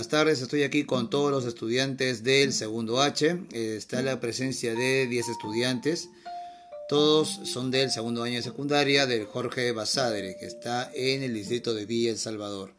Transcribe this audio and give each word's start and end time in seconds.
buenas 0.00 0.08
tardes. 0.08 0.40
Estoy 0.40 0.62
aquí 0.62 0.84
con 0.84 1.10
todos 1.10 1.30
los 1.30 1.44
estudiantes 1.44 2.24
del 2.24 2.54
segundo 2.54 3.02
H. 3.02 3.38
Está 3.52 4.00
la 4.00 4.18
presencia 4.18 4.74
de 4.74 5.06
10 5.06 5.28
estudiantes. 5.28 6.08
Todos 6.88 7.28
son 7.44 7.70
del 7.70 7.90
segundo 7.90 8.22
año 8.22 8.36
de 8.36 8.42
secundaria 8.42 9.06
del 9.06 9.26
Jorge 9.26 9.72
Basadre, 9.72 10.38
que 10.40 10.46
está 10.46 10.90
en 10.94 11.22
el 11.22 11.34
distrito 11.34 11.74
de 11.74 11.84
Villa 11.84 12.12
El 12.12 12.16
Salvador. 12.16 12.72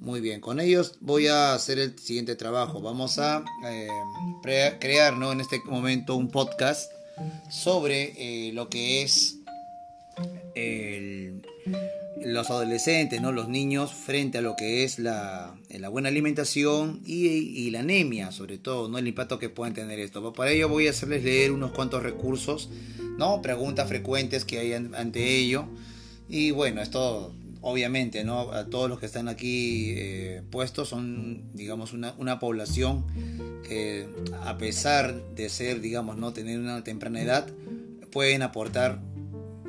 Muy 0.00 0.22
bien, 0.22 0.40
con 0.40 0.60
ellos 0.60 0.94
voy 1.00 1.26
a 1.26 1.52
hacer 1.52 1.78
el 1.78 1.98
siguiente 1.98 2.36
trabajo. 2.36 2.80
Vamos 2.80 3.18
a 3.18 3.44
eh, 3.66 4.78
crear 4.80 5.14
¿no? 5.18 5.30
en 5.30 5.42
este 5.42 5.60
momento 5.66 6.16
un 6.16 6.30
podcast 6.30 6.90
sobre 7.50 8.14
eh, 8.16 8.52
lo 8.54 8.70
que 8.70 9.02
es 9.02 9.36
los 12.24 12.50
adolescentes, 12.50 13.20
¿no? 13.20 13.32
los 13.32 13.48
niños 13.48 13.92
frente 13.92 14.38
a 14.38 14.40
lo 14.40 14.56
que 14.56 14.84
es 14.84 14.98
la, 14.98 15.54
la 15.68 15.88
buena 15.88 16.08
alimentación 16.08 17.00
y, 17.04 17.70
la 17.70 17.80
anemia, 17.80 18.32
sobre 18.32 18.58
todo, 18.58 18.88
¿no? 18.88 18.98
el 18.98 19.06
impacto 19.06 19.38
que 19.38 19.48
pueden 19.48 19.74
tener 19.74 19.98
esto. 19.98 20.32
Para 20.32 20.50
ello 20.50 20.68
voy 20.68 20.86
a 20.86 20.90
hacerles 20.90 21.24
leer 21.24 21.52
unos 21.52 21.72
cuantos 21.72 22.02
recursos, 22.02 22.70
¿no? 23.18 23.42
preguntas 23.42 23.88
frecuentes 23.88 24.44
que 24.44 24.58
hay 24.58 24.72
ante 24.72 25.36
ello. 25.36 25.66
Y 26.28 26.50
bueno, 26.50 26.80
esto 26.82 27.34
obviamente, 27.62 28.24
¿no? 28.24 28.52
A 28.52 28.66
todos 28.66 28.90
los 28.90 28.98
que 28.98 29.06
están 29.06 29.28
aquí 29.28 29.94
eh, 29.96 30.42
puestos 30.50 30.88
son, 30.88 31.42
digamos, 31.54 31.92
una, 31.92 32.12
una, 32.18 32.40
población 32.40 33.04
que 33.66 34.08
a 34.44 34.58
pesar 34.58 35.14
de 35.36 35.48
ser, 35.48 35.80
digamos, 35.80 36.16
no 36.16 36.32
tener 36.32 36.58
una 36.58 36.82
temprana 36.82 37.22
edad, 37.22 37.46
pueden 38.10 38.42
aportar 38.42 38.98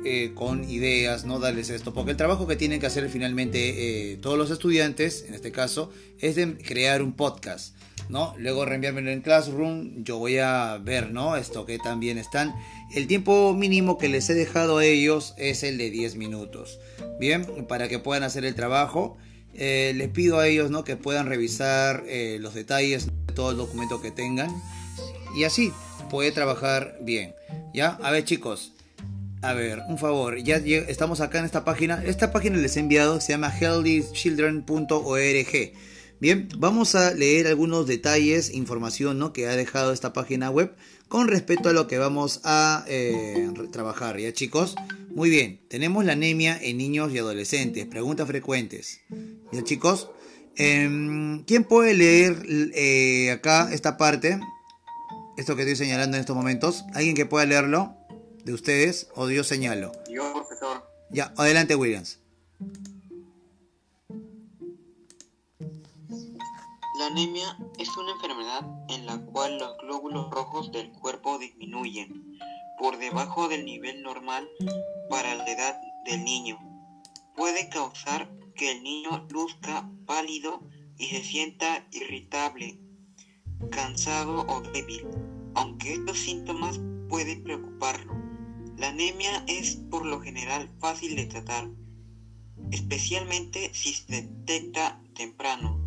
eh, 0.04 0.32
con 0.34 0.68
ideas, 0.68 1.24
no 1.24 1.38
darles 1.38 1.70
esto, 1.70 1.94
porque 1.94 2.10
el 2.10 2.16
trabajo 2.16 2.46
que 2.46 2.56
tienen 2.56 2.78
que 2.78 2.86
hacer 2.86 3.08
finalmente 3.08 4.12
eh, 4.12 4.16
todos 4.18 4.36
los 4.36 4.50
estudiantes, 4.50 5.24
en 5.26 5.34
este 5.34 5.50
caso, 5.50 5.90
es 6.20 6.36
de 6.36 6.58
crear 6.58 7.02
un 7.02 7.14
podcast. 7.14 7.74
¿no? 8.10 8.34
Luego 8.38 8.66
reenviármelo 8.66 9.10
en 9.10 9.22
Classroom, 9.22 10.04
yo 10.04 10.18
voy 10.18 10.36
a 10.36 10.78
ver, 10.82 11.10
¿no? 11.10 11.36
Esto 11.36 11.64
que 11.64 11.78
también 11.78 12.18
están. 12.18 12.54
El 12.94 13.06
tiempo 13.06 13.54
mínimo 13.54 13.96
que 13.96 14.10
les 14.10 14.28
he 14.28 14.34
dejado 14.34 14.78
a 14.78 14.84
ellos 14.84 15.34
es 15.38 15.62
el 15.62 15.78
de 15.78 15.90
10 15.90 16.16
minutos. 16.16 16.78
Bien, 17.18 17.46
para 17.66 17.88
que 17.88 17.98
puedan 17.98 18.22
hacer 18.22 18.44
el 18.44 18.54
trabajo. 18.54 19.16
Eh, 19.54 19.92
les 19.96 20.10
pido 20.10 20.38
a 20.38 20.48
ellos, 20.48 20.70
¿no? 20.70 20.84
Que 20.84 20.96
puedan 20.96 21.26
revisar 21.26 22.04
los 22.40 22.52
detalles 22.52 23.06
de 23.06 23.32
todo 23.34 23.52
el 23.52 23.56
documento 23.56 24.02
que 24.02 24.10
tengan. 24.10 24.50
Y 25.34 25.44
así 25.44 25.72
puede 26.10 26.30
trabajar 26.30 26.98
bien. 27.00 27.34
¿Ya? 27.72 27.98
A 28.02 28.10
ver, 28.10 28.24
chicos. 28.24 28.73
A 29.44 29.52
ver, 29.52 29.82
un 29.88 29.98
favor, 29.98 30.38
ya 30.38 30.56
estamos 30.56 31.20
acá 31.20 31.38
en 31.38 31.44
esta 31.44 31.66
página. 31.66 32.02
Esta 32.06 32.32
página 32.32 32.56
les 32.56 32.78
he 32.78 32.80
enviado, 32.80 33.20
se 33.20 33.32
llama 33.32 33.52
healthychildren.org. 33.54 35.72
Bien, 36.18 36.48
vamos 36.56 36.94
a 36.94 37.12
leer 37.12 37.48
algunos 37.48 37.86
detalles, 37.86 38.54
información 38.54 39.18
¿no? 39.18 39.34
que 39.34 39.46
ha 39.46 39.54
dejado 39.54 39.92
esta 39.92 40.14
página 40.14 40.48
web 40.48 40.74
con 41.08 41.28
respecto 41.28 41.68
a 41.68 41.74
lo 41.74 41.86
que 41.88 41.98
vamos 41.98 42.40
a 42.44 42.86
eh, 42.88 43.50
trabajar, 43.70 44.18
¿ya 44.18 44.32
chicos? 44.32 44.76
Muy 45.14 45.28
bien, 45.28 45.60
tenemos 45.68 46.06
la 46.06 46.14
anemia 46.14 46.58
en 46.58 46.78
niños 46.78 47.12
y 47.12 47.18
adolescentes, 47.18 47.84
preguntas 47.84 48.26
frecuentes, 48.26 49.02
¿ya 49.52 49.62
chicos? 49.62 50.08
Em, 50.56 51.44
¿Quién 51.44 51.64
puede 51.64 51.92
leer 51.92 52.46
eh, 52.74 53.30
acá 53.30 53.68
esta 53.74 53.98
parte? 53.98 54.40
Esto 55.36 55.54
que 55.54 55.62
estoy 55.62 55.76
señalando 55.76 56.16
en 56.16 56.22
estos 56.22 56.34
momentos. 56.34 56.86
¿Alguien 56.94 57.14
que 57.14 57.26
pueda 57.26 57.44
leerlo? 57.44 57.94
¿De 58.44 58.52
ustedes? 58.52 59.08
¿O 59.14 59.30
yo 59.30 59.42
señalo? 59.42 59.92
Yo, 60.10 60.30
profesor. 60.34 60.86
Ya, 61.08 61.32
adelante 61.38 61.76
Williams. 61.76 62.18
La 66.98 67.06
anemia 67.06 67.56
es 67.78 67.96
una 67.96 68.12
enfermedad 68.12 68.60
en 68.90 69.06
la 69.06 69.18
cual 69.18 69.58
los 69.58 69.78
glóbulos 69.78 70.30
rojos 70.30 70.70
del 70.72 70.92
cuerpo 70.92 71.38
disminuyen 71.38 72.38
por 72.78 72.98
debajo 72.98 73.48
del 73.48 73.64
nivel 73.64 74.02
normal 74.02 74.46
para 75.08 75.34
la 75.36 75.50
edad 75.50 75.80
del 76.04 76.22
niño. 76.22 76.58
Puede 77.34 77.70
causar 77.70 78.30
que 78.54 78.72
el 78.72 78.82
niño 78.82 79.26
luzca 79.30 79.88
pálido 80.04 80.60
y 80.98 81.06
se 81.06 81.24
sienta 81.24 81.86
irritable, 81.92 82.78
cansado 83.70 84.44
o 84.46 84.60
débil, 84.60 85.06
aunque 85.54 85.94
estos 85.94 86.18
síntomas 86.18 86.78
pueden 87.08 87.42
preocuparlo. 87.42 88.23
La 88.76 88.88
anemia 88.88 89.44
es 89.46 89.76
por 89.76 90.04
lo 90.04 90.20
general 90.20 90.68
fácil 90.80 91.14
de 91.14 91.26
tratar, 91.26 91.68
especialmente 92.72 93.70
si 93.72 93.92
se 93.92 94.22
detecta 94.22 95.00
temprano. 95.14 95.80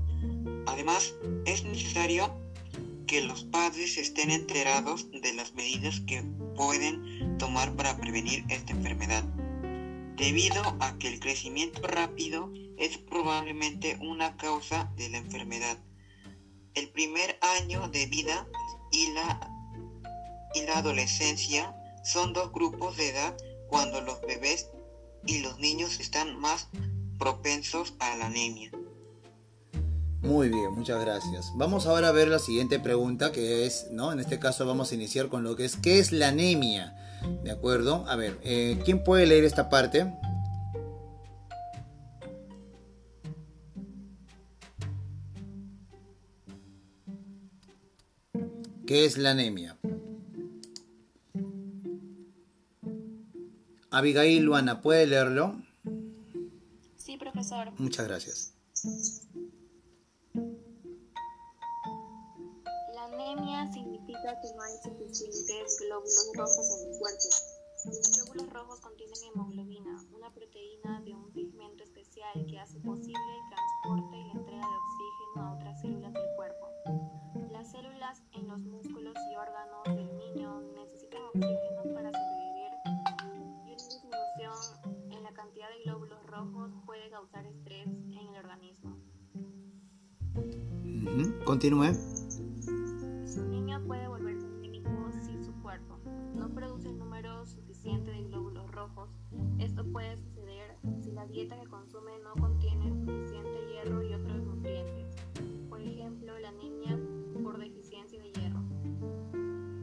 Además, 0.67 1.13
es 1.45 1.63
necesario 1.63 2.33
que 3.05 3.21
los 3.21 3.43
padres 3.43 3.97
estén 3.97 4.31
enterados 4.31 5.11
de 5.11 5.33
las 5.33 5.53
medidas 5.53 5.99
que 6.01 6.23
pueden 6.55 7.37
tomar 7.37 7.75
para 7.75 7.97
prevenir 7.97 8.45
esta 8.49 8.71
enfermedad, 8.71 9.23
debido 10.15 10.61
a 10.79 10.97
que 10.97 11.09
el 11.09 11.19
crecimiento 11.19 11.81
rápido 11.87 12.51
es 12.77 12.97
probablemente 12.97 13.97
una 13.99 14.37
causa 14.37 14.91
de 14.95 15.09
la 15.09 15.17
enfermedad. 15.17 15.77
El 16.73 16.89
primer 16.89 17.37
año 17.59 17.89
de 17.89 18.05
vida 18.05 18.47
y 18.91 19.11
la, 19.13 19.51
y 20.53 20.61
la 20.61 20.77
adolescencia 20.77 21.75
son 22.07 22.31
dos 22.31 22.51
grupos 22.53 22.95
de 22.95 23.09
edad 23.09 23.35
cuando 23.67 23.99
los 24.01 24.21
bebés 24.21 24.69
y 25.25 25.39
los 25.39 25.59
niños 25.59 25.99
están 25.99 26.39
más 26.39 26.69
propensos 27.19 27.95
a 27.99 28.15
la 28.15 28.27
anemia. 28.27 28.71
Muy 30.21 30.49
bien, 30.49 30.73
muchas 30.73 31.01
gracias. 31.01 31.51
Vamos 31.55 31.85
ahora 31.85 32.09
a 32.09 32.11
ver 32.11 32.29
la 32.29 32.39
siguiente 32.39 32.79
pregunta 32.79 33.31
que 33.31 33.65
es, 33.65 33.87
¿no? 33.91 34.11
En 34.11 34.19
este 34.19 34.39
caso 34.39 34.65
vamos 34.65 34.91
a 34.91 34.95
iniciar 34.95 35.27
con 35.27 35.43
lo 35.43 35.55
que 35.55 35.65
es, 35.65 35.75
¿qué 35.75 35.99
es 35.99 36.11
la 36.11 36.29
anemia? 36.29 36.95
¿De 37.43 37.51
acuerdo? 37.51 38.05
A 38.07 38.15
ver, 38.15 38.39
eh, 38.41 38.79
¿quién 38.85 39.03
puede 39.03 39.25
leer 39.25 39.43
esta 39.43 39.69
parte? 39.69 40.13
¿Qué 48.85 49.03
es 49.03 49.17
la 49.17 49.31
anemia? 49.31 49.77
Abigail 53.97 54.43
Luana, 54.43 54.79
¿puede 54.79 55.07
leerlo? 55.07 55.55
Sí, 56.97 57.17
profesor. 57.17 57.71
Muchas 57.79 58.07
gracias. 58.07 58.53
Continúe. 91.47 91.95
Esto 99.59 99.83
puede 99.91 100.17
suceder 100.17 100.77
si 101.01 101.11
la 101.11 101.25
dieta 101.25 101.57
que 101.59 101.67
consume 101.67 102.11
no 102.23 102.33
contiene 102.33 102.89
suficiente 102.89 103.65
hierro 103.71 104.03
y 104.03 104.13
otros 104.13 104.43
nutrientes, 104.43 105.15
por 105.69 105.81
ejemplo 105.81 106.37
la 106.37 106.49
anemia 106.49 106.99
por 107.41 107.57
deficiencia 107.57 108.21
de 108.21 108.31
hierro. 108.33 108.61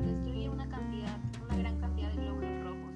Destruye 0.05 0.49
una, 0.51 0.69
cantidad, 0.69 1.19
una 1.43 1.57
gran 1.57 1.81
cantidad 1.81 2.13
de 2.13 2.23
glóbulos 2.23 2.65
rojos. 2.65 2.95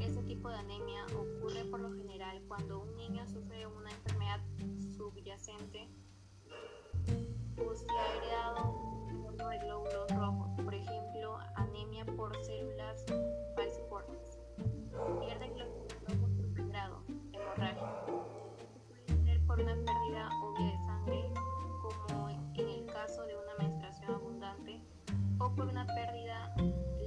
Este 0.00 0.22
tipo 0.24 0.50
de 0.50 0.56
anemia 0.56 1.06
ocurre 1.06 1.64
por 1.70 1.80
lo 1.80 1.92
general 1.92 2.42
cuando 2.46 2.82
un 2.82 2.96
niño 2.96 3.26
sufre 3.26 3.66
una 3.66 3.90
enfermedad 3.90 4.40
subyacente 4.96 5.88
o 7.68 7.74
si 7.74 7.86
ha 7.88 8.16
heredado 8.16 8.70
un 9.10 9.36
de 9.36 9.58
glóbulos 9.58 10.10
rojos, 10.16 10.50
por 10.64 10.74
ejemplo 10.74 11.38
anemia 11.56 12.04
por 12.16 12.36
células 12.44 13.04
falciformes. 13.56 14.38
Pierde 15.20 15.50
por 19.50 19.60
una 19.60 19.74
pérdida 19.74 20.28
obvia 20.44 20.66
de 20.66 20.78
sangre, 20.86 21.32
como 21.82 22.28
en 22.30 22.68
el 22.68 22.86
caso 22.86 23.22
de 23.26 23.34
una 23.34 23.54
menstruación 23.58 24.14
abundante, 24.14 24.80
o 25.40 25.52
por 25.56 25.66
una 25.66 25.84
pérdida 25.86 26.54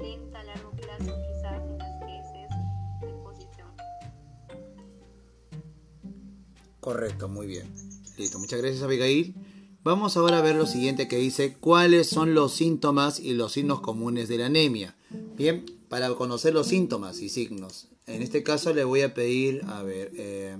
lenta 0.02 0.42
a 0.42 0.44
largo 0.44 0.72
plazo, 0.72 1.14
quizás 1.22 1.62
en 1.64 1.78
las 1.78 2.02
heces 2.02 2.50
de 3.00 3.14
posición. 3.24 3.70
Correcto, 6.82 7.30
muy 7.30 7.48
bien. 7.48 7.74
Listo, 8.18 8.40
muchas 8.40 8.60
gracias 8.60 8.84
Abigail. 8.84 9.34
Vamos 9.84 10.16
ahora 10.16 10.38
a 10.38 10.42
ver 10.42 10.56
lo 10.56 10.66
siguiente 10.66 11.10
que 11.10 11.18
dice, 11.18 11.58
¿cuáles 11.60 12.08
son 12.08 12.34
los 12.34 12.54
síntomas 12.54 13.20
y 13.20 13.34
los 13.34 13.52
signos 13.52 13.82
comunes 13.82 14.30
de 14.30 14.38
la 14.38 14.46
anemia? 14.46 14.96
Bien, 15.36 15.66
para 15.90 16.10
conocer 16.16 16.54
los 16.54 16.68
síntomas 16.68 17.20
y 17.20 17.28
signos, 17.28 17.90
en 18.08 18.22
este 18.22 18.44
caso 18.44 18.74
le 18.74 18.86
voy 18.86 19.02
a 19.02 19.14
pedir, 19.14 19.62
a 19.68 19.84
ver, 19.84 20.14
eh, 20.16 20.58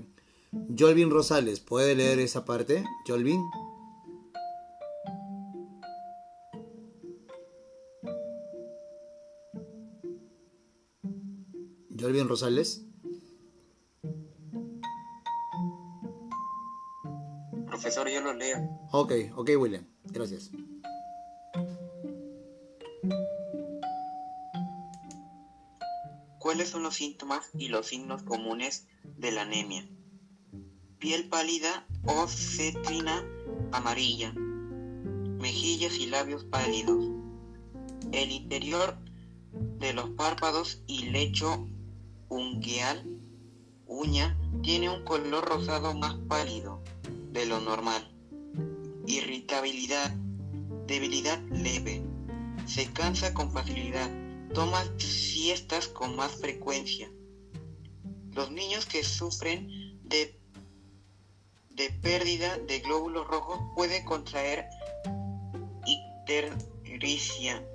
Jolvin 0.78 1.08
Rosales, 1.08 1.60
¿puede 1.60 1.94
leer 1.94 2.18
esa 2.18 2.44
parte? 2.44 2.84
Jolvin. 3.06 3.40
Jolvin 11.98 12.28
Rosales. 12.28 12.82
Profesor, 17.74 18.08
yo 18.08 18.20
lo 18.20 18.32
leo. 18.32 18.88
Ok, 18.92 19.12
ok, 19.34 19.50
William. 19.58 19.84
Gracias. 20.04 20.52
¿Cuáles 26.38 26.68
son 26.68 26.84
los 26.84 26.94
síntomas 26.94 27.50
y 27.58 27.66
los 27.66 27.88
signos 27.88 28.22
comunes 28.22 28.86
de 29.16 29.32
la 29.32 29.42
anemia? 29.42 29.88
Piel 31.00 31.28
pálida 31.28 31.84
o 32.06 32.28
cetrina 32.28 33.26
amarilla. 33.72 34.32
Mejillas 34.34 35.98
y 35.98 36.06
labios 36.06 36.44
pálidos. 36.44 37.10
El 38.12 38.30
interior 38.30 38.96
de 39.80 39.94
los 39.94 40.10
párpados 40.10 40.80
y 40.86 41.06
lecho 41.06 41.66
ungueal, 42.28 43.04
uña, 43.88 44.38
tiene 44.62 44.90
un 44.90 45.04
color 45.04 45.44
rosado 45.44 45.92
más 45.92 46.14
pálido 46.28 46.73
de 47.34 47.46
lo 47.46 47.60
normal. 47.60 48.08
Irritabilidad, 49.06 50.10
debilidad 50.86 51.38
leve. 51.50 52.02
Se 52.64 52.90
cansa 52.92 53.34
con 53.34 53.52
facilidad. 53.52 54.08
Toma 54.54 54.82
siestas 54.98 55.88
con 55.88 56.14
más 56.14 56.36
frecuencia. 56.36 57.10
Los 58.30 58.52
niños 58.52 58.86
que 58.86 59.02
sufren 59.02 59.68
de, 60.04 60.40
de 61.70 61.90
pérdida 61.90 62.56
de 62.58 62.78
glóbulos 62.78 63.26
rojos 63.26 63.58
pueden 63.74 64.04
contraer 64.04 64.66
ictericia, 65.86 67.66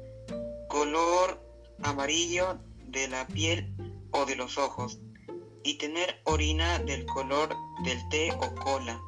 color 0.70 1.46
amarillo 1.84 2.60
de 2.88 3.10
la 3.10 3.28
piel 3.28 3.76
o 4.12 4.26
de 4.26 4.38
los 4.38 4.58
ojos, 4.58 5.00
y 5.64 5.78
tener 5.78 6.22
orina 6.24 6.80
del 6.80 7.06
color 7.06 7.54
del 7.84 8.00
té 8.10 8.32
o 8.32 8.56
cola. 8.56 9.02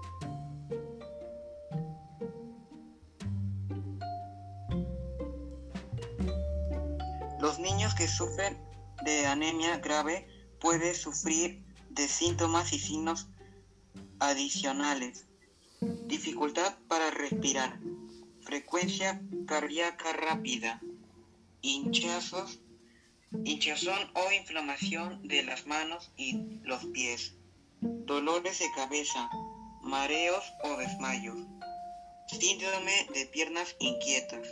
Los 7.41 7.57
niños 7.57 7.95
que 7.95 8.07
sufren 8.07 8.55
de 9.03 9.25
anemia 9.25 9.79
grave 9.79 10.27
pueden 10.59 10.93
sufrir 10.93 11.65
de 11.89 12.07
síntomas 12.07 12.71
y 12.71 12.77
signos 12.77 13.29
adicionales. 14.19 15.25
Dificultad 16.05 16.77
para 16.87 17.09
respirar, 17.09 17.79
frecuencia 18.41 19.19
cardíaca 19.47 20.13
rápida, 20.13 20.83
hinchazos, 21.63 22.59
hinchazón 23.43 24.11
o 24.13 24.31
inflamación 24.31 25.27
de 25.27 25.41
las 25.41 25.65
manos 25.65 26.11
y 26.15 26.59
los 26.61 26.85
pies, 26.93 27.33
dolores 27.81 28.59
de 28.59 28.69
cabeza, 28.75 29.31
mareos 29.81 30.43
o 30.63 30.77
desmayos, 30.77 31.39
síndrome 32.27 33.07
de 33.15 33.25
piernas 33.25 33.75
inquietas. 33.79 34.47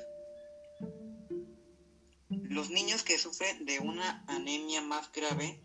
Los 2.49 2.71
niños 2.71 3.03
que 3.03 3.19
sufren 3.19 3.63
de 3.65 3.77
una 3.77 4.23
anemia 4.27 4.81
más 4.81 5.11
grave 5.11 5.61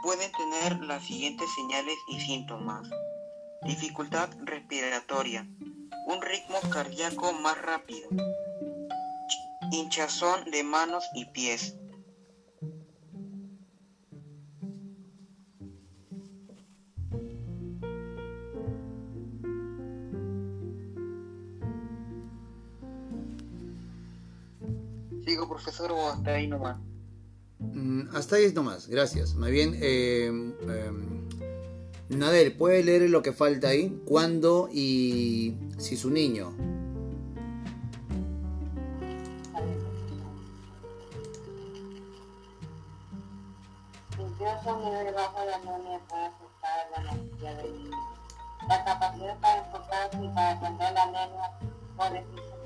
pueden 0.00 0.30
tener 0.30 0.78
las 0.84 1.04
siguientes 1.04 1.48
señales 1.56 1.96
y 2.06 2.20
síntomas. 2.20 2.88
Dificultad 3.62 4.30
respiratoria, 4.44 5.48
un 6.06 6.22
ritmo 6.22 6.60
cardíaco 6.70 7.32
más 7.32 7.60
rápido, 7.60 8.08
hinchazón 9.72 10.48
de 10.52 10.62
manos 10.62 11.04
y 11.14 11.24
pies. 11.24 11.74
Profesor, 25.60 25.92
o 25.92 26.08
hasta 26.08 26.30
ahí 26.30 26.46
nomás. 26.46 26.76
Mm, 27.58 28.14
hasta 28.14 28.36
ahí 28.36 28.52
nomás, 28.52 28.88
gracias. 28.88 29.34
Más 29.34 29.50
bien, 29.50 29.74
eh, 29.80 30.30
eh, 30.68 30.92
Nadel, 32.08 32.56
¿puede 32.56 32.82
leer 32.82 33.10
lo 33.10 33.22
que 33.22 33.32
falta 33.32 33.68
ahí? 33.68 34.02
¿Cuándo 34.06 34.68
y 34.72 35.54
si 35.78 35.96
su 35.96 36.10
niño? 36.10 36.54
Un 44.66 44.84
nivel 44.84 45.14
bajo 45.14 45.40
de 45.46 45.54
anemia 45.54 46.00
puede 46.06 46.26
afectar 46.26 47.04
la 47.04 47.14
necesidad 47.14 47.56
del 47.56 47.72
niño. 47.72 47.96
La 48.68 48.84
capacidad 48.84 49.40
para 49.40 49.64
enfocarse 49.64 50.22
y 50.22 50.28
para 50.28 50.50
atender 50.50 50.92
la 50.92 51.02
anemia 51.02 51.50
por 51.96 52.49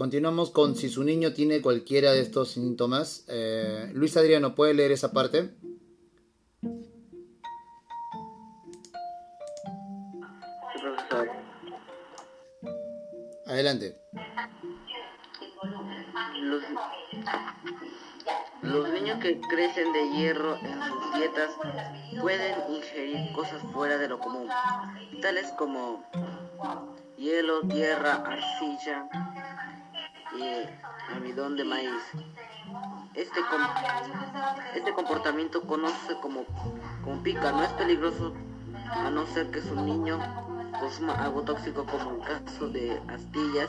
continuamos 0.00 0.50
con 0.50 0.76
si 0.76 0.88
su 0.88 1.04
niño 1.04 1.34
tiene 1.34 1.60
cualquiera 1.60 2.12
de 2.12 2.22
estos 2.22 2.52
síntomas. 2.52 3.26
Eh, 3.28 3.90
Luis 3.92 4.16
Adriano, 4.16 4.54
¿puede 4.54 4.72
leer 4.72 4.92
esa 4.92 5.12
parte? 5.12 5.50
Sí, 6.62 6.70
profesor. 10.80 11.28
Adelante. 13.44 14.00
Los, 16.44 16.62
los 18.62 18.88
niños 18.94 19.18
que 19.20 19.38
crecen 19.50 19.92
de 19.92 20.16
hierro 20.16 20.56
en 20.62 20.82
sus 20.82 21.14
dietas 21.14 21.50
pueden 22.22 22.54
ingerir 22.70 23.32
cosas 23.34 23.60
fuera 23.74 23.98
de 23.98 24.08
lo 24.08 24.18
común, 24.18 24.48
tales 25.20 25.48
como 25.58 26.02
hielo, 27.18 27.60
tierra, 27.68 28.14
arcilla 28.14 29.06
almidón 31.14 31.56
de 31.56 31.64
maíz. 31.64 32.02
Este, 33.14 33.40
este 34.76 34.92
comportamiento 34.94 35.62
conoce 35.62 36.14
como, 36.22 36.44
como 37.02 37.22
pica, 37.22 37.50
no 37.52 37.62
es 37.62 37.72
peligroso 37.72 38.32
a 38.90 39.10
no 39.10 39.26
ser 39.26 39.50
que 39.50 39.60
su 39.60 39.74
niño 39.74 40.18
consuma 40.78 41.14
algo 41.14 41.42
tóxico 41.42 41.84
como 41.84 42.12
el 42.16 42.20
caso 42.22 42.68
de 42.68 43.00
astillas 43.08 43.68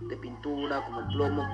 de 0.00 0.16
pintura 0.16 0.82
como 0.84 1.06
plomo. 1.08 1.46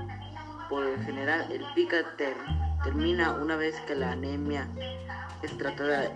Por 0.69 0.85
el 0.85 1.05
general, 1.05 1.51
el 1.53 1.65
pica 1.75 1.97
ter- 2.17 2.37
termina 2.83 3.33
una 3.33 3.57
vez 3.57 3.79
que 3.83 3.95
la 3.95 4.13
anemia 4.13 4.69
es 5.43 5.57
tratada 5.59 6.11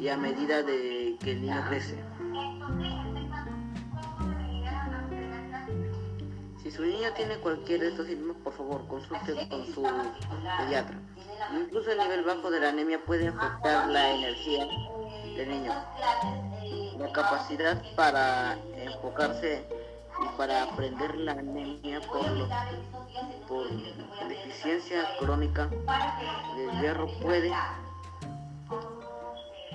y 0.00 0.08
a 0.08 0.16
medida 0.16 0.62
de 0.62 1.16
que 1.20 1.32
el 1.32 1.42
niño 1.42 1.62
crece. 1.68 2.02
Niño 6.98 7.12
tiene 7.14 7.36
cualquiera 7.38 7.84
de 7.84 7.90
estos 7.90 8.06
síntomas, 8.06 8.36
por 8.42 8.52
favor, 8.54 8.86
consulte 8.88 9.48
con 9.48 9.64
su 9.66 9.82
pediatra. 10.58 10.98
Incluso 11.54 11.92
el 11.92 11.98
nivel 11.98 12.24
bajo 12.24 12.50
de 12.50 12.60
la 12.60 12.68
anemia 12.70 13.00
puede 13.04 13.28
afectar 13.28 13.88
la 13.88 14.10
energía 14.10 14.66
del 15.36 15.48
niño, 15.48 15.72
la 16.98 17.12
capacidad 17.12 17.80
para 17.94 18.58
enfocarse 18.76 19.64
y 20.24 20.36
para 20.36 20.64
aprender 20.64 21.14
la 21.18 21.32
anemia 21.32 22.00
por, 22.00 22.26
por 23.46 23.68
deficiencia 24.28 25.04
crónica 25.20 25.68
del 26.56 26.80
hierro 26.80 27.06
puede, 27.20 27.52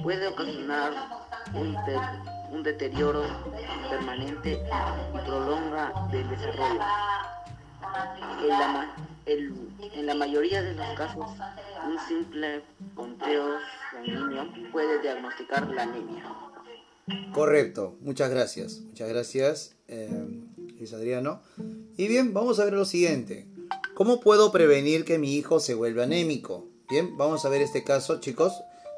puede 0.04 0.28
ocasionar 0.28 0.92
un, 1.54 1.74
te- 1.86 2.43
un 2.54 2.62
deterioro 2.62 3.24
permanente 3.90 4.62
y 5.14 5.26
prolonga 5.26 5.92
el 6.14 6.30
desarrollo. 6.30 6.80
En 9.96 10.06
la, 10.06 10.16
mayoría 10.16 10.62
de 10.62 10.74
los 10.74 10.88
casos, 10.96 11.26
un 11.88 11.98
simple 12.08 12.62
conteo 12.94 13.58
sanguíneo 13.92 14.48
puede 14.72 15.02
diagnosticar 15.02 15.68
la 15.70 15.84
anemia. 15.84 16.24
Correcto, 17.34 17.96
muchas 18.02 18.30
gracias. 18.30 18.82
Muchas 18.82 19.10
gracias, 19.10 19.76
eh, 19.88 20.10
Luis 20.78 20.94
Adriano. 20.94 21.42
Y 21.98 22.08
bien, 22.08 22.34
vamos 22.34 22.60
a 22.60 22.66
ver 22.66 22.74
lo 22.74 22.86
siguiente. 22.86 23.48
¿Cómo 23.96 24.20
puedo 24.20 24.52
prevenir 24.52 25.06
que 25.06 25.18
mi 25.18 25.36
hijo 25.36 25.60
se 25.60 25.74
vuelva 25.74 26.04
anémico? 26.04 26.68
Bien, 26.90 27.18
vamos 27.18 27.46
a 27.46 27.50
ver 27.50 27.62
este 27.62 27.84
caso, 27.84 28.20
chicos. 28.20 28.54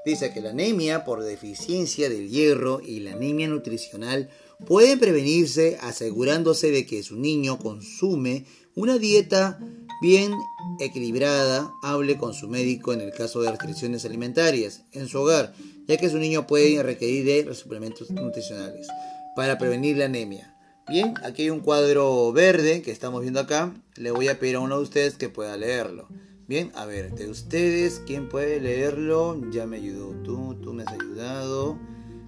Dice 0.06 0.32
que 0.32 0.42
la 0.42 0.52
anemia 0.52 1.04
por 1.04 1.24
deficiencia 1.24 2.10
del 2.10 2.30
hierro 2.30 2.80
y 2.80 3.00
la 3.00 3.14
anemia 3.14 3.48
nutricional 3.48 4.30
pueden 4.68 5.00
prevenirse 5.00 5.78
asegurándose 5.82 6.70
de 6.70 6.86
que 6.86 7.02
su 7.02 7.18
niño 7.18 7.58
consume 7.58 8.46
una 8.76 8.98
dieta 9.00 9.60
bien 10.02 10.32
equilibrada, 10.80 11.74
hable 11.82 12.18
con 12.18 12.34
su 12.34 12.48
médico 12.48 12.94
en 12.94 13.02
el 13.02 13.12
caso 13.12 13.42
de 13.42 13.50
restricciones 13.50 14.06
alimentarias 14.06 14.84
en 14.92 15.08
su 15.08 15.20
hogar, 15.20 15.54
ya 15.88 15.98
que 15.98 16.10
su 16.10 16.18
niño 16.18 16.46
puede 16.46 16.84
requerir 16.84 17.26
de 17.26 17.56
suplementos 17.56 18.12
nutricionales 18.12 18.88
para 19.36 19.58
prevenir 19.58 19.98
la 19.98 20.06
anemia. 20.06 20.56
Bien, 20.88 21.16
aquí 21.24 21.44
hay 21.44 21.50
un 21.50 21.62
cuadro 21.62 22.32
verde 22.32 22.84
que 22.84 22.92
estamos 22.92 23.22
viendo 23.22 23.40
acá. 23.40 23.74
Le 23.96 24.12
voy 24.12 24.28
a 24.28 24.38
pedir 24.38 24.58
a 24.58 24.60
uno 24.60 24.78
de 24.78 24.84
ustedes 24.84 25.16
que 25.16 25.30
pueda 25.30 25.58
leerlo. 25.58 26.08
Bien, 26.48 26.72
a 26.76 26.86
ver, 26.86 27.12
de 27.16 27.28
ustedes, 27.28 28.04
¿quién 28.06 28.30
puede 28.30 28.60
leerlo? 28.60 29.42
Ya 29.50 29.66
me 29.66 29.78
ayudó 29.78 30.12
tú, 30.24 30.56
tú 30.62 30.74
me 30.74 30.84
has 30.84 30.94
ayudado. 30.94 31.80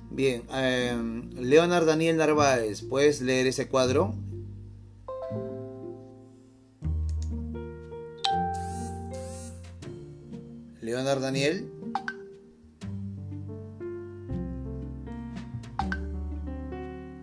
Bien, 0.10 0.42
em, 0.52 1.30
Leonard 1.36 1.86
Daniel 1.86 2.18
Narváez, 2.18 2.82
¿puedes 2.82 3.22
leer 3.22 3.46
ese 3.46 3.68
cuadro? 3.68 4.16
Leonard 10.82 11.22
Daniel. 11.22 11.72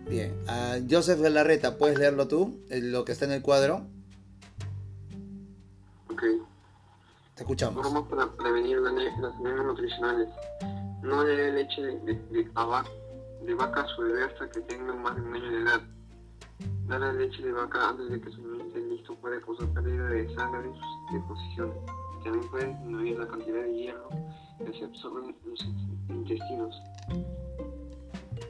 Bien, 0.09 0.33
uh, 0.47 0.87
Joseph 0.89 1.19
Galarreta, 1.19 1.77
¿puedes 1.77 1.99
leerlo 1.99 2.29
tú? 2.29 2.61
Lo 2.69 3.03
que 3.03 3.11
está 3.11 3.25
en 3.25 3.33
el 3.33 3.41
cuadro. 3.41 3.85
Te 7.35 7.43
escuchamos. 7.43 7.83
Formas 7.83 8.03
para 8.03 8.31
prevenir 8.31 8.79
las 8.79 8.93
enfermedades 8.93 9.65
nutricionales. 9.65 10.29
No 11.01 11.21
dé 11.25 11.51
leche 11.51 11.81
de, 11.81 11.99
de, 11.99 12.13
de, 12.31 12.43
vaca 12.53 13.85
bebé 13.99 14.23
hasta 14.23 14.49
que 14.49 14.61
tenga 14.61 14.93
más 14.93 15.15
de 15.17 15.21
un 15.21 15.35
año 15.35 15.51
de 15.51 15.61
edad. 15.63 15.81
Darle 16.87 17.13
leche 17.13 17.43
de 17.43 17.51
vaca 17.51 17.89
antes 17.89 18.09
de 18.09 18.21
que 18.21 18.31
su 18.31 18.41
niño 18.41 18.63
esté 18.65 18.79
listo 18.79 19.15
puede 19.15 19.41
causar 19.41 19.67
pérdida 19.73 20.07
de 20.07 20.33
sangre 20.33 20.69
y 20.69 20.79
sus 20.79 21.13
deposiciones. 21.13 21.75
También 22.23 22.49
puede 22.49 22.67
disminuir 22.67 23.19
la 23.19 23.27
cantidad 23.27 23.63
de 23.63 23.75
hierro 23.75 24.09
que 24.57 24.79
se 24.79 24.85
absorbe 24.85 25.27
en 25.27 25.35
los 25.45 25.59
intestinos. 26.07 26.81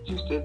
Si 0.05 0.13
usted 0.13 0.43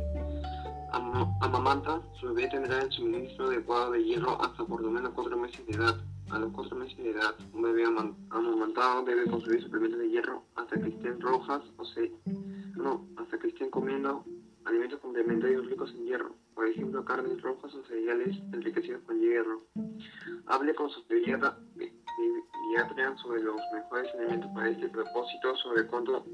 amamanta, 1.43 2.01
su 2.19 2.29
bebé 2.29 2.49
tendrá 2.49 2.81
el 2.81 2.91
suministro 2.91 3.49
adecuado 3.49 3.91
de 3.91 4.03
hierro 4.03 4.41
hasta 4.43 4.65
por 4.65 4.81
lo 4.81 4.91
menos 4.91 5.13
4 5.15 5.37
meses 5.37 5.67
de 5.67 5.75
edad. 5.75 5.97
A 6.31 6.39
los 6.39 6.53
4 6.53 6.77
meses 6.77 6.97
de 6.99 7.11
edad, 7.11 7.35
un 7.53 7.63
bebé 7.63 7.85
amamantado 7.85 9.03
debe 9.05 9.25
consumir 9.25 9.63
suplementos 9.63 9.99
de 9.99 10.09
hierro 10.11 10.45
hasta 10.55 10.81
que 10.81 10.89
estén 10.89 11.21
rojas 11.21 11.63
o 11.77 11.85
se... 11.85 12.13
No, 12.77 13.07
hasta 13.17 13.39
que 13.39 13.49
estén 13.49 13.69
comiendo 13.71 14.25
alimentos 14.65 15.01
complementarios 15.01 15.67
ricos 15.67 15.93
en 15.93 16.05
hierro, 16.07 16.35
por 16.55 16.69
ejemplo 16.69 17.05
carnes 17.05 17.43
rojas 17.43 17.75
o 17.75 17.83
cereales 17.85 18.37
enriquecidos 18.53 19.03
con 19.03 19.19
hierro. 19.19 19.65
Hable 20.47 20.75
con 20.75 20.89
su 20.91 21.05
pediatra, 21.07 21.59
pediatra 21.75 23.17
sobre 23.19 23.43
los 23.43 23.61
mejores 23.75 24.15
alimentos 24.15 24.51
para 24.55 24.71
este 24.71 24.89
propósito, 24.89 25.57
sobre 25.57 25.87
cuánto 25.89 26.25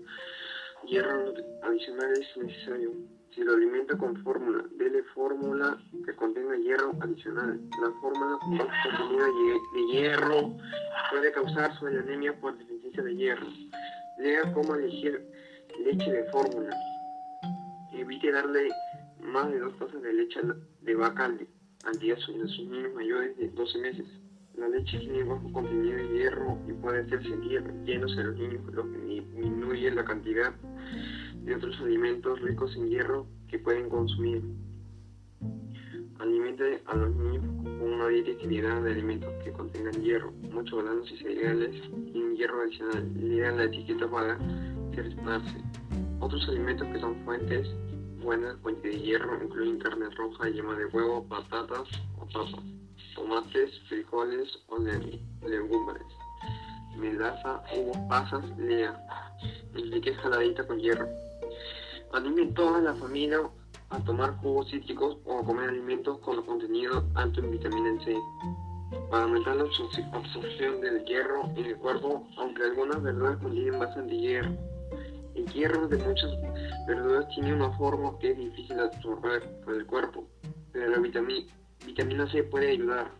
hierro 0.87 1.33
adicional 1.63 2.13
es 2.13 2.37
necesario. 2.37 2.93
Si 3.37 3.45
lo 3.45 3.53
alimenta 3.53 3.99
con 3.99 4.17
fórmula, 4.25 4.65
dele 4.79 5.03
fórmula 5.15 5.79
que 6.07 6.17
contenga 6.17 6.57
hierro 6.57 6.93
adicional. 7.03 7.61
La 7.83 7.91
fórmula 8.01 8.39
con 8.41 8.57
contenido 8.57 9.27
de 9.75 9.87
hierro 9.93 10.57
puede 11.11 11.33
causar 11.33 11.79
su 11.79 11.87
anemia 11.87 12.33
por 12.41 12.57
deficiencia 12.57 13.03
de 13.03 13.15
hierro. 13.15 13.47
Lea 14.17 14.55
cómo 14.55 14.75
elegir 14.75 15.21
leche 15.85 16.11
de 16.11 16.25
fórmula. 16.31 16.75
Evite 17.93 18.33
darle 18.33 18.71
más 19.21 19.51
de 19.51 19.59
dos 19.59 19.79
tazas 19.81 20.01
de 20.01 20.15
leche 20.15 20.41
de 20.81 20.95
vaca 20.95 21.27
al 21.27 21.99
día 21.99 22.15
a 22.15 22.17
sus 22.17 22.35
niños 22.37 22.95
mayores 22.95 23.37
de 23.37 23.49
12 23.51 23.79
meses. 23.81 24.07
La 24.55 24.67
leche 24.67 24.99
tiene 24.99 25.25
bajo 25.25 25.53
contenido 25.53 25.99
de 25.99 26.09
hierro 26.09 26.59
y 26.67 26.73
puede 26.73 27.01
hacerse 27.01 27.29
llenos 27.85 28.17
en 28.17 28.27
los 28.29 28.37
niños, 28.39 28.65
lo 28.73 28.91
que 28.91 28.99
disminuye 28.99 29.91
la 29.91 30.07
cantidad 30.07 30.55
de 31.47 31.55
otros 31.55 31.81
alimentos 31.81 32.41
ricos 32.41 32.75
en 32.77 32.89
hierro 32.89 33.27
que 33.49 33.59
pueden 33.61 33.89
consumir. 33.89 34.43
Alimente 36.19 36.83
a 36.87 36.97
los 36.97 37.15
niños 37.15 37.45
con 37.79 37.93
una 37.93 38.09
dieta 38.09 38.33
equilibrada 38.33 38.83
de 38.83 38.93
alimentos 38.93 39.33
que 39.45 39.53
contengan 39.53 40.03
hierro, 40.03 40.33
muchos 40.51 40.83
granos 40.83 41.11
y 41.13 41.17
cereales 41.19 41.71
y 42.13 42.19
un 42.19 42.35
hierro 42.35 42.63
adicional. 42.63 43.13
Lea 43.15 43.53
la 43.53 43.65
etiqueta 43.65 44.11
para 44.11 44.37
cerciorarse. 44.93 45.57
Otros 46.19 46.49
alimentos 46.49 46.89
que 46.89 46.99
son 46.99 47.15
fuentes 47.25 47.69
buenas 48.23 48.57
de 48.83 48.99
hierro 48.99 49.41
incluyen 49.41 49.79
carne 49.79 50.11
roja, 50.17 50.49
yema 50.49 50.75
de 50.75 50.87
huevo, 50.87 51.25
patatas 51.29 51.89
o 52.19 52.27
papas, 52.27 52.61
tomates, 53.15 53.79
frijoles 53.89 54.59
o 54.67 54.79
legumbres, 54.79 56.07
melaza, 56.99 57.63
uvas, 57.77 57.99
pasas, 58.09 58.59
lea. 58.59 59.01
Enrique 59.75 60.13
jaladita 60.15 60.67
con 60.67 60.79
hierro. 60.81 61.07
Anime 62.13 62.47
toda 62.53 62.81
la 62.81 62.95
familia 62.95 63.41
a 63.91 63.99
tomar 64.01 64.37
jugos 64.39 64.71
cítricos 64.71 65.19
o 65.25 65.39
a 65.39 65.45
comer 65.45 65.71
alimentos 65.71 66.19
con 66.19 66.43
contenido 66.45 67.05
alto 67.15 67.41
en 67.41 67.53
vitamina 67.53 68.05
C 68.05 68.17
para 69.11 69.25
aumentar 69.25 69.57
la 69.57 69.65
absorción 69.65 70.81
del 70.81 71.05
hierro 71.05 71.51
en 71.57 71.67
el 71.67 71.77
cuerpo, 71.77 72.27
aunque 72.37 72.65
algunas 72.65 73.03
verduras 73.03 73.37
contienen 73.39 73.79
bastante 73.79 74.17
hierro. 74.17 74.51
El 75.35 75.47
hierro 75.53 75.87
de 75.89 75.99
muchas 75.99 76.31
verduras 76.87 77.29
tiene 77.35 77.55
una 77.55 77.71
forma 77.77 78.19
que 78.19 78.31
es 78.31 78.39
difícil 78.39 78.77
de 78.77 78.83
absorber 78.85 79.61
por 79.65 79.75
el 79.75 79.87
cuerpo, 79.87 80.29
pero 80.73 80.89
la 80.89 80.99
vitamina, 80.99 81.47
vitamina 81.85 82.31
C 82.31 82.43
puede 82.45 82.73
ayudar. 82.73 83.11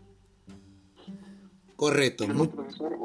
Correcto. 1.75 2.25
profesor, 2.25 2.97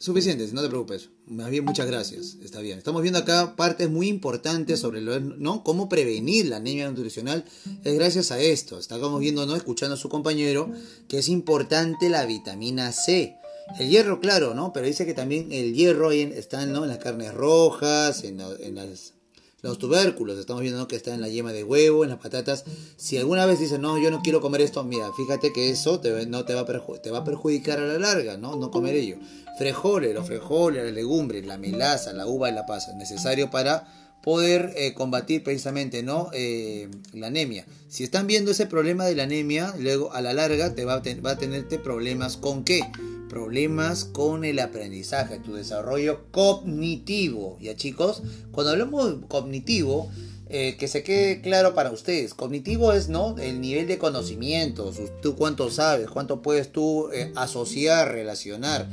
Suficiente, 0.00 0.46
no 0.52 0.62
te 0.62 0.68
preocupes. 0.68 1.10
Más 1.26 1.50
bien, 1.50 1.64
muchas 1.64 1.88
gracias. 1.88 2.36
Está 2.40 2.60
bien. 2.60 2.78
Estamos 2.78 3.02
viendo 3.02 3.18
acá 3.18 3.56
partes 3.56 3.90
muy 3.90 4.06
importantes 4.06 4.78
sobre 4.78 5.00
lo, 5.00 5.18
¿no? 5.18 5.64
cómo 5.64 5.88
prevenir 5.88 6.46
la 6.46 6.58
anemia 6.58 6.88
nutricional. 6.88 7.44
Es 7.82 7.94
gracias 7.94 8.30
a 8.30 8.38
esto. 8.38 8.78
Estamos 8.78 9.18
viendo, 9.18 9.44
¿no? 9.44 9.56
escuchando 9.56 9.94
a 9.94 9.98
su 9.98 10.08
compañero, 10.08 10.70
que 11.08 11.18
es 11.18 11.28
importante 11.28 12.10
la 12.10 12.26
vitamina 12.26 12.92
C. 12.92 13.34
El 13.80 13.90
hierro, 13.90 14.20
claro, 14.20 14.54
¿no? 14.54 14.72
Pero 14.72 14.86
dice 14.86 15.04
que 15.04 15.14
también 15.14 15.50
el 15.50 15.74
hierro 15.74 16.12
está 16.12 16.64
¿no? 16.64 16.84
en 16.84 16.90
las 16.90 16.98
carnes 16.98 17.34
rojas, 17.34 18.22
en 18.22 18.38
las 18.76 19.14
los 19.60 19.78
tubérculos, 19.78 20.38
estamos 20.38 20.62
viendo 20.62 20.86
que 20.86 20.96
está 20.96 21.12
en 21.14 21.20
la 21.20 21.28
yema 21.28 21.52
de 21.52 21.64
huevo, 21.64 22.04
en 22.04 22.10
las 22.10 22.20
patatas. 22.20 22.64
Si 22.96 23.18
alguna 23.18 23.44
vez 23.44 23.58
dices, 23.58 23.78
no, 23.80 23.98
yo 23.98 24.10
no 24.10 24.22
quiero 24.22 24.40
comer 24.40 24.60
esto, 24.60 24.84
mira, 24.84 25.12
fíjate 25.12 25.52
que 25.52 25.70
eso 25.70 25.98
te, 25.98 26.26
no 26.26 26.44
te 26.44 26.54
va, 26.54 26.60
a 26.60 27.00
te 27.02 27.10
va 27.10 27.18
a 27.18 27.24
perjudicar 27.24 27.80
a 27.80 27.86
la 27.86 27.98
larga, 27.98 28.36
¿no? 28.36 28.56
No 28.56 28.70
comer 28.70 28.94
ello. 28.94 29.16
Frejoles, 29.58 30.14
los 30.14 30.26
frejoles, 30.26 30.84
las 30.84 30.92
legumbres, 30.92 31.44
la 31.44 31.58
melaza, 31.58 32.12
la 32.12 32.26
uva 32.26 32.48
y 32.48 32.54
la 32.54 32.66
pasa, 32.66 32.94
necesario 32.94 33.50
para 33.50 34.07
poder 34.22 34.72
eh, 34.76 34.94
combatir 34.94 35.42
precisamente 35.42 36.02
¿no? 36.02 36.30
Eh, 36.32 36.88
la 37.12 37.28
anemia. 37.28 37.66
Si 37.88 38.04
están 38.04 38.26
viendo 38.26 38.50
ese 38.50 38.66
problema 38.66 39.04
de 39.06 39.14
la 39.14 39.24
anemia, 39.24 39.74
luego 39.78 40.12
a 40.12 40.20
la 40.20 40.32
larga 40.32 40.74
te 40.74 40.84
va 40.84 40.94
a, 40.94 41.02
va 41.24 41.30
a 41.32 41.38
tenerte 41.38 41.78
problemas 41.78 42.36
con 42.36 42.64
qué? 42.64 42.80
problemas 43.28 44.04
con 44.04 44.42
el 44.42 44.58
aprendizaje, 44.58 45.38
tu 45.38 45.54
desarrollo 45.54 46.24
cognitivo. 46.30 47.58
Ya 47.60 47.76
chicos, 47.76 48.22
cuando 48.52 48.72
hablamos 48.72 49.20
de 49.20 49.26
cognitivo, 49.26 50.10
eh, 50.48 50.76
que 50.78 50.88
se 50.88 51.02
quede 51.02 51.42
claro 51.42 51.74
para 51.74 51.90
ustedes, 51.90 52.32
cognitivo 52.32 52.94
es 52.94 53.10
¿no? 53.10 53.36
el 53.36 53.60
nivel 53.60 53.86
de 53.86 53.98
conocimientos, 53.98 54.96
tú 55.20 55.36
cuánto 55.36 55.70
sabes, 55.70 56.08
cuánto 56.08 56.40
puedes 56.40 56.72
tú 56.72 57.10
asociar, 57.36 58.12
relacionar. 58.12 58.88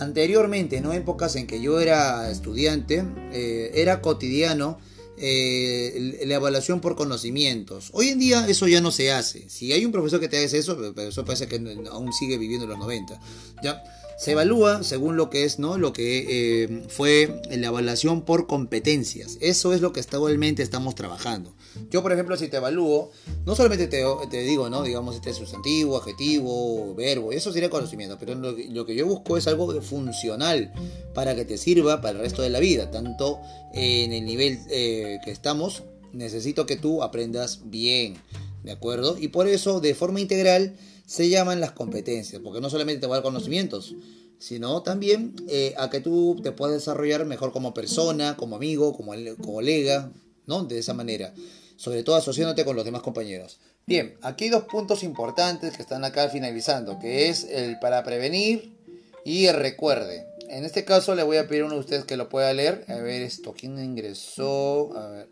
Anteriormente, 0.00 0.80
¿no? 0.80 0.92
épocas 0.92 1.36
en 1.36 1.46
que 1.46 1.60
yo 1.60 1.80
era 1.80 2.30
estudiante, 2.30 3.04
eh, 3.32 3.72
era 3.74 4.00
cotidiano 4.00 4.78
la 5.20 6.34
evaluación 6.34 6.80
por 6.80 6.94
conocimientos. 6.94 7.90
Hoy 7.92 8.08
en 8.10 8.20
día 8.20 8.46
eso 8.46 8.68
ya 8.68 8.80
no 8.80 8.92
se 8.92 9.10
hace. 9.10 9.48
Si 9.48 9.72
hay 9.72 9.84
un 9.84 9.90
profesor 9.90 10.20
que 10.20 10.28
te 10.28 10.44
hace 10.44 10.58
eso, 10.58 10.78
eso 10.96 11.24
parece 11.24 11.48
que 11.48 11.56
aún 11.90 12.12
sigue 12.12 12.38
viviendo 12.38 12.64
en 12.64 12.70
los 12.70 12.78
90. 12.78 13.20
¿ya? 13.62 13.82
Se 14.18 14.32
evalúa 14.32 14.82
según 14.82 15.16
lo 15.16 15.30
que 15.30 15.44
es, 15.44 15.60
¿no? 15.60 15.78
Lo 15.78 15.92
que 15.92 16.26
eh, 16.28 16.82
fue 16.88 17.40
la 17.50 17.68
evaluación 17.68 18.22
por 18.22 18.46
competencias. 18.48 19.38
Eso 19.40 19.72
es 19.72 19.80
lo 19.80 19.92
que 19.92 20.00
actualmente 20.00 20.62
estamos 20.62 20.96
trabajando. 20.96 21.54
Yo, 21.90 22.02
por 22.02 22.12
ejemplo, 22.12 22.36
si 22.36 22.48
te 22.48 22.58
evalúo, 22.58 23.10
no 23.46 23.54
solamente 23.54 23.86
te, 23.86 24.42
digo, 24.42 24.68
¿no? 24.68 24.82
Digamos, 24.82 25.16
este 25.16 25.32
sustantivo, 25.32 25.96
adjetivo, 25.96 26.94
verbo, 26.94 27.32
eso 27.32 27.52
sería 27.52 27.70
conocimiento, 27.70 28.18
pero 28.18 28.34
lo, 28.34 28.86
que 28.86 28.94
yo 28.94 29.06
busco 29.06 29.36
es 29.36 29.46
algo 29.46 29.80
funcional 29.80 30.72
para 31.14 31.34
que 31.34 31.44
te 31.44 31.56
sirva 31.56 32.00
para 32.00 32.18
el 32.18 32.18
resto 32.18 32.42
de 32.42 32.50
la 32.50 32.60
vida, 32.60 32.90
tanto 32.90 33.40
en 33.72 34.12
el 34.12 34.24
nivel 34.24 34.58
eh, 34.70 35.18
que 35.24 35.30
estamos, 35.30 35.84
necesito 36.12 36.66
que 36.66 36.76
tú 36.76 37.02
aprendas 37.02 37.60
bien, 37.64 38.16
¿de 38.64 38.72
acuerdo? 38.72 39.16
Y 39.18 39.28
por 39.28 39.46
eso, 39.48 39.80
de 39.80 39.94
forma 39.94 40.20
integral, 40.20 40.76
se 41.06 41.30
llaman 41.30 41.60
las 41.60 41.72
competencias, 41.72 42.42
porque 42.42 42.60
no 42.60 42.68
solamente 42.68 43.00
te 43.00 43.06
va 43.06 43.14
a 43.14 43.18
dar 43.18 43.24
conocimientos, 43.24 43.94
sino 44.38 44.82
también 44.82 45.34
eh, 45.48 45.74
a 45.78 45.90
que 45.90 46.00
tú 46.00 46.38
te 46.42 46.52
puedas 46.52 46.74
desarrollar 46.74 47.24
mejor 47.24 47.52
como 47.52 47.74
persona, 47.74 48.36
como 48.36 48.56
amigo, 48.56 48.94
como 48.94 49.12
colega, 49.42 50.12
¿no? 50.46 50.64
De 50.64 50.78
esa 50.78 50.94
manera, 50.94 51.34
sobre 51.78 52.02
todo 52.02 52.16
asociándote 52.16 52.64
con 52.64 52.74
los 52.74 52.84
demás 52.84 53.02
compañeros. 53.02 53.60
Bien, 53.86 54.18
aquí 54.20 54.44
hay 54.44 54.50
dos 54.50 54.64
puntos 54.64 55.04
importantes 55.04 55.76
que 55.76 55.82
están 55.82 56.04
acá 56.04 56.28
finalizando, 56.28 56.98
que 56.98 57.28
es 57.28 57.44
el 57.44 57.78
para 57.78 58.02
prevenir 58.02 58.76
y 59.24 59.46
el 59.46 59.56
recuerde. 59.56 60.26
En 60.48 60.64
este 60.64 60.84
caso 60.84 61.14
le 61.14 61.22
voy 61.22 61.36
a 61.36 61.46
pedir 61.46 61.62
a 61.62 61.66
uno 61.66 61.74
de 61.74 61.80
ustedes 61.80 62.04
que 62.04 62.16
lo 62.16 62.28
pueda 62.28 62.52
leer. 62.52 62.84
A 62.88 62.96
ver 62.96 63.22
esto, 63.22 63.54
¿quién 63.56 63.78
ingresó? 63.78 64.90
A 64.96 65.08
ver. 65.08 65.28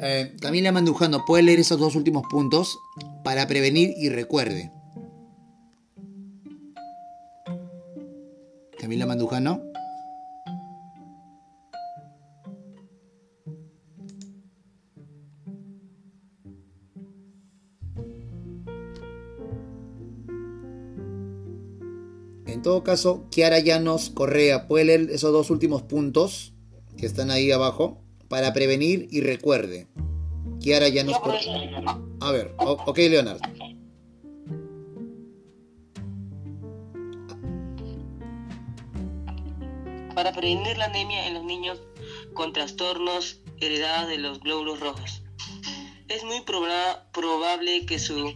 Eh, 0.00 0.34
Camila 0.40 0.72
Mandujano, 0.72 1.24
¿puede 1.24 1.44
leer 1.44 1.60
esos 1.60 1.78
dos 1.78 1.94
últimos 1.94 2.24
puntos? 2.28 2.76
Para 3.22 3.46
prevenir 3.46 3.94
y 3.96 4.08
recuerde. 4.08 4.72
Camila 8.78 9.06
Mandujano. 9.06 9.65
Todo 22.66 22.82
caso, 22.82 23.28
Kiara 23.30 23.60
Llanos 23.60 24.10
Correa, 24.10 24.66
¿puede 24.66 24.86
leer 24.86 25.10
esos 25.12 25.30
dos 25.30 25.50
últimos 25.50 25.82
puntos 25.82 26.52
que 26.98 27.06
están 27.06 27.30
ahí 27.30 27.52
abajo? 27.52 28.02
Para 28.26 28.52
prevenir 28.52 29.06
y 29.12 29.20
recuerde. 29.20 29.86
Kiara 30.58 30.88
Llanos 30.88 31.20
Correa. 31.20 32.00
A 32.18 32.32
ver, 32.32 32.56
ok, 32.58 32.98
Leonardo. 32.98 33.40
para 40.12 40.32
prevenir 40.32 40.76
la 40.76 40.86
anemia 40.86 41.28
en 41.28 41.34
los 41.34 41.44
niños 41.44 41.78
con 42.34 42.52
trastornos 42.52 43.42
heredados 43.60 44.08
de 44.08 44.18
los 44.18 44.40
glóbulos 44.40 44.80
rojos. 44.80 45.22
Es 46.08 46.24
muy 46.24 46.40
probable 46.40 47.86
que 47.86 48.00
su 48.00 48.34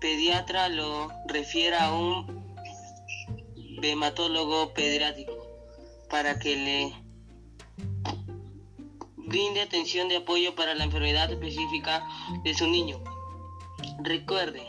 pediatra 0.00 0.68
lo 0.68 1.10
refiera 1.28 1.86
a 1.86 1.94
un 1.94 2.37
hematólogo 3.82 4.72
pediátrico 4.74 5.32
para 6.10 6.38
que 6.38 6.56
le 6.56 7.08
brinde 9.16 9.60
atención 9.60 10.08
de 10.08 10.16
apoyo 10.16 10.54
para 10.54 10.74
la 10.74 10.84
enfermedad 10.84 11.30
específica 11.30 12.06
de 12.44 12.54
su 12.54 12.66
niño. 12.66 13.02
Recuerde, 14.02 14.62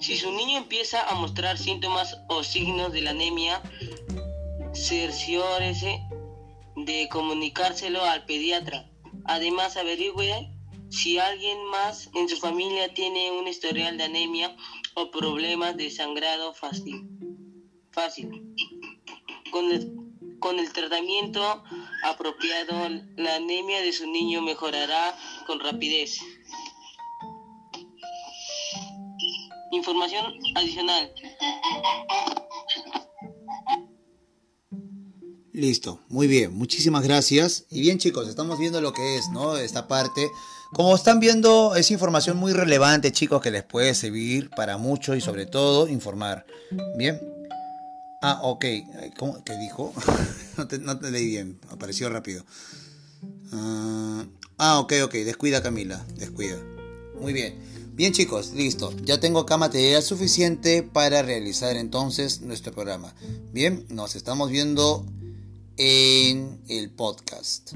si 0.00 0.16
su 0.16 0.32
niño 0.32 0.58
empieza 0.58 1.06
a 1.08 1.14
mostrar 1.14 1.58
síntomas 1.58 2.18
o 2.28 2.42
signos 2.42 2.92
de 2.92 3.02
la 3.02 3.10
anemia, 3.10 3.62
cerciórese 4.72 6.00
de 6.76 7.08
comunicárselo 7.10 8.02
al 8.02 8.24
pediatra. 8.24 8.88
Además, 9.24 9.76
averigüe 9.76 10.50
si 10.88 11.18
alguien 11.18 11.64
más 11.66 12.08
en 12.14 12.28
su 12.28 12.36
familia 12.36 12.92
tiene 12.94 13.30
un 13.30 13.46
historial 13.46 13.98
de 13.98 14.04
anemia 14.04 14.56
o 14.94 15.10
problemas 15.10 15.76
de 15.76 15.90
sangrado 15.90 16.54
fácil. 16.54 17.06
Fácil. 17.92 18.54
Con 19.50 19.70
el, 19.70 19.92
con 20.38 20.58
el 20.58 20.72
tratamiento 20.72 21.62
apropiado, 22.04 22.88
la 23.16 23.36
anemia 23.36 23.80
de 23.80 23.92
su 23.92 24.06
niño 24.06 24.42
mejorará 24.42 25.16
con 25.46 25.60
rapidez. 25.60 26.18
Información 29.72 30.34
adicional. 30.56 31.12
Listo, 35.52 36.00
muy 36.08 36.26
bien, 36.26 36.54
muchísimas 36.54 37.02
gracias. 37.02 37.66
Y 37.70 37.80
bien 37.80 37.98
chicos, 37.98 38.28
estamos 38.28 38.58
viendo 38.58 38.80
lo 38.80 38.92
que 38.92 39.16
es, 39.16 39.28
¿no? 39.30 39.56
Esta 39.56 39.88
parte. 39.88 40.28
Como 40.72 40.94
están 40.94 41.18
viendo, 41.18 41.74
es 41.74 41.90
información 41.90 42.36
muy 42.36 42.52
relevante, 42.52 43.12
chicos, 43.12 43.42
que 43.42 43.50
les 43.50 43.64
puede 43.64 43.94
servir 43.94 44.48
para 44.50 44.78
mucho 44.78 45.16
y 45.16 45.20
sobre 45.20 45.46
todo 45.46 45.88
informar. 45.88 46.46
Bien. 46.96 47.39
Ah, 48.22 48.40
ok. 48.42 48.64
¿Cómo? 49.18 49.42
¿Qué 49.44 49.56
dijo? 49.56 49.92
no, 50.56 50.98
te, 50.98 51.10
leí 51.10 51.26
bien, 51.26 51.58
apareció 51.70 52.08
rápido. 52.10 52.44
ah, 53.52 54.24
ah 54.58 54.78
ok, 54.80 54.92
ok, 55.04 55.12
descuida 55.14 55.62
Camila, 55.62 56.04
descuida. 56.16 56.56
Muy 57.20 57.32
bien. 57.32 57.70
Bien 57.94 58.12
chicos, 58.12 58.52
listo. 58.52 58.94
Ya 59.04 59.20
tengo 59.20 59.40
acá 59.40 59.58
material 59.58 60.02
suficiente 60.02 60.82
para 60.82 61.22
realizar 61.22 61.76
entonces 61.76 62.40
nuestro 62.40 62.72
programa. 62.72 63.14
Bien, 63.52 63.84
nos 63.90 64.16
estamos 64.16 64.50
viendo 64.50 65.04
en 65.76 66.62
el 66.68 66.90
podcast. 66.90 67.72